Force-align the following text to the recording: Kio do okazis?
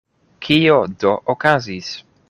Kio 0.45 0.79
do 1.05 1.13
okazis? 1.37 1.95